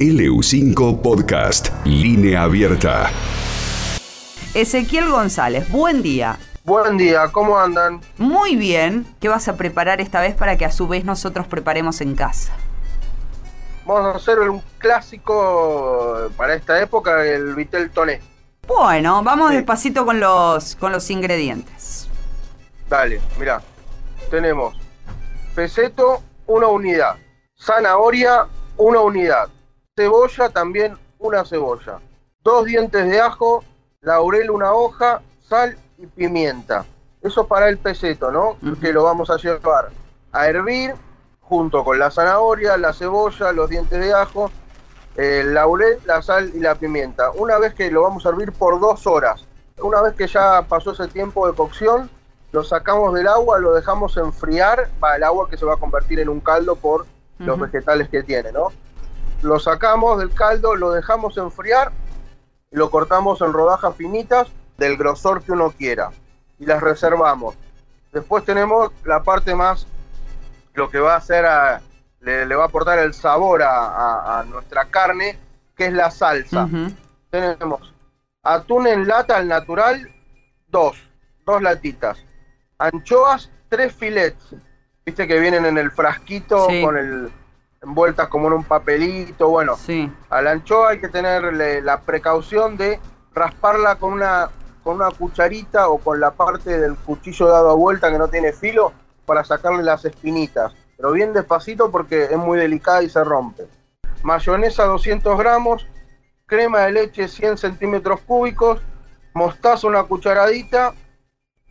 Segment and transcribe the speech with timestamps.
[0.00, 3.10] LU5 Podcast, línea abierta.
[4.54, 6.38] Ezequiel González, buen día.
[6.64, 8.00] Buen día, ¿cómo andan?
[8.16, 9.06] Muy bien.
[9.20, 12.54] ¿Qué vas a preparar esta vez para que a su vez nosotros preparemos en casa?
[13.84, 18.22] Vamos a hacer un clásico para esta época, el Vitel Toné.
[18.66, 19.56] Bueno, vamos Sí.
[19.56, 22.08] despacito con los, con los ingredientes.
[22.88, 23.60] Dale, mira.
[24.30, 24.74] Tenemos
[25.54, 27.16] peseto, una unidad.
[27.60, 28.46] Zanahoria,
[28.78, 29.48] una unidad.
[30.00, 32.00] Cebolla, también una cebolla.
[32.42, 33.62] Dos dientes de ajo,
[34.00, 36.86] laurel, una hoja, sal y pimienta.
[37.20, 38.56] Eso para el peseto, ¿no?
[38.80, 39.90] Que lo vamos a llevar
[40.32, 40.94] a hervir
[41.42, 44.50] junto con la zanahoria, la cebolla, los dientes de ajo,
[45.16, 47.30] el laurel, la sal y la pimienta.
[47.32, 49.44] Una vez que lo vamos a hervir por dos horas.
[49.82, 52.08] Una vez que ya pasó ese tiempo de cocción,
[52.52, 56.20] lo sacamos del agua, lo dejamos enfriar, va el agua que se va a convertir
[56.20, 57.04] en un caldo por
[57.38, 58.72] los vegetales que tiene, ¿no?
[59.42, 61.92] Lo sacamos del caldo, lo dejamos enfriar,
[62.70, 66.10] lo cortamos en rodajas finitas del grosor que uno quiera
[66.58, 67.54] y las reservamos.
[68.12, 69.86] Después tenemos la parte más,
[70.74, 71.80] lo que va a hacer, a-
[72.20, 75.38] le, le va a aportar el sabor a, a- a nuestra carne,
[75.76, 76.68] que es la salsa.
[77.30, 77.94] Tenemos
[78.42, 80.10] atún en lata al natural,
[80.68, 80.96] dos,
[81.46, 82.18] dos latitas.
[82.78, 84.54] Anchoas, tres filets.
[85.06, 86.82] Viste que vienen en el frasquito Sí.
[86.82, 87.30] con el
[87.82, 89.48] envueltas como en un papelito.
[89.48, 90.10] Bueno, Sí.
[90.28, 93.00] a la anchoa hay que tenerle la precaución de
[93.34, 94.50] rasparla con una,
[94.82, 98.52] con una cucharita o con la parte del cuchillo dado a vuelta que no tiene
[98.52, 98.92] filo
[99.24, 100.72] para sacarle las espinitas.
[100.96, 103.66] Pero bien despacito porque es muy delicada y se rompe.
[104.22, 105.86] Mayonesa 200 gramos,
[106.44, 108.80] crema de leche 100 centímetros cúbicos,
[109.32, 110.92] mostaza una cucharadita,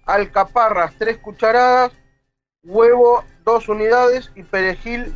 [0.06, 1.92] alcaparras 3 cucharadas,
[2.64, 5.14] huevo 2 unidades y perejil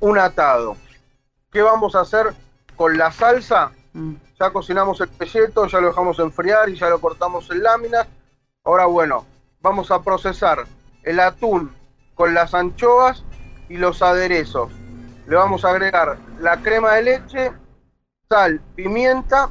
[0.00, 0.76] un atado.
[1.52, 2.34] ¿Qué vamos a hacer
[2.76, 3.72] con la salsa?
[3.92, 4.14] Mm.
[4.38, 8.06] Ya cocinamos el pelleto, ya lo dejamos enfriar y ya lo cortamos en láminas.
[8.64, 9.26] Ahora bueno,
[9.60, 10.66] vamos a procesar
[11.02, 11.74] el atún
[12.14, 13.24] con las anchoas
[13.68, 14.70] y los aderezos.
[15.26, 17.52] Le vamos a agregar la crema de leche,
[18.28, 19.48] sal, pimienta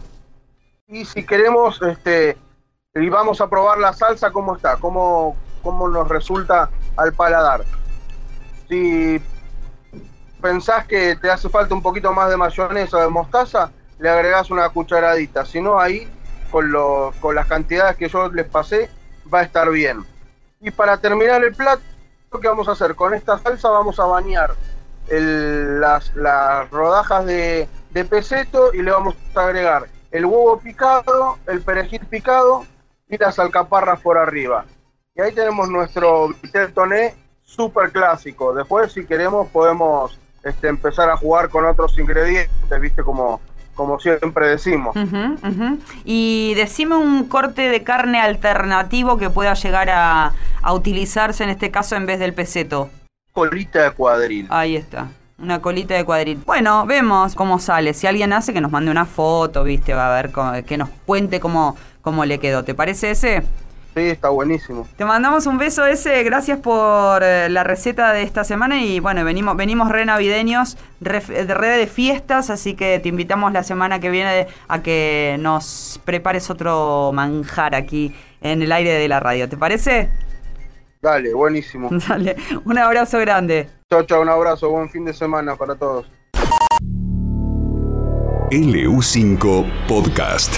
[0.88, 2.38] y si queremos, este,
[2.96, 7.64] y vamos a probar la salsa cómo está, cómo, cómo nos resulta al paladar.
[8.68, 9.22] Si
[10.42, 14.50] pensás que te hace falta un poquito más de mayonesa o de mostaza, le agregás
[14.52, 15.46] una cucharadita.
[15.46, 16.08] Si no, ahí,
[16.52, 18.90] con, los- con las cantidades que yo les pasé,
[19.32, 20.06] va a estar bien.
[20.62, 21.82] Y para terminar el plato,
[22.42, 22.96] ¿qué vamos a hacer?
[22.96, 24.56] Con esta salsa vamos a bañar
[25.10, 31.62] las, las rodajas de, de peseto y le vamos a agregar el huevo picado, el
[31.62, 32.66] perejil picado
[33.08, 34.66] y las alcaparras por arriba.
[35.16, 38.54] Y ahí tenemos nuestro vitel toné súper clásico.
[38.54, 43.04] Después, si queremos, podemos este, empezar a jugar con otros ingredientes, ¿viste?
[43.04, 43.40] Como,
[43.76, 44.96] como siempre decimos.
[46.06, 51.72] Y decime un corte de carne alternativo que pueda llegar a, a utilizarse en este
[51.72, 52.90] caso en vez del peseto.
[53.32, 54.48] Colita de cuadril.
[54.50, 55.08] Ahí está.
[55.42, 56.42] Una colita de cuadril.
[56.46, 57.94] Bueno, vemos cómo sale.
[57.94, 59.94] Si alguien hace, que nos mande una foto, ¿viste?
[59.94, 62.64] Va a ver, cómo- que nos cuente cómo, cómo le quedó.
[62.64, 63.44] ¿Te parece ese?
[64.00, 64.88] Sí, está buenísimo.
[64.96, 69.26] Te mandamos un beso ese, gracias por eh, la receta de esta semana y bueno,
[69.26, 74.00] venimos, venimos re navideños, re, de re de fiestas, así que te invitamos la semana
[74.00, 79.50] que viene a que nos prepares otro manjar aquí en el aire de la radio,
[79.50, 80.10] ¿te parece?
[81.02, 81.90] Dale, buenísimo.
[82.08, 83.68] Dale, un abrazo grande.
[83.90, 86.10] Chao, chao, un abrazo, buen fin de semana para todos.
[88.52, 90.56] LU5 Podcast.